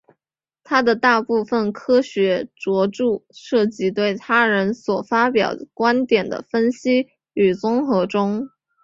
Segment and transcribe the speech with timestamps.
[0.63, 8.49] 他的大部分科学着作涉及对他人所发表观点的分析与综合中。